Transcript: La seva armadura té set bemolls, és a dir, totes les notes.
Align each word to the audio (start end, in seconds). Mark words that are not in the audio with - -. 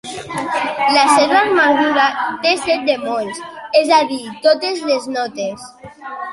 La 0.95 1.03
seva 1.17 1.37
armadura 1.41 2.07
té 2.47 2.55
set 2.63 2.89
bemolls, 2.89 3.45
és 3.83 3.95
a 4.01 4.03
dir, 4.15 4.21
totes 4.49 4.85
les 4.91 5.09
notes. 5.21 5.73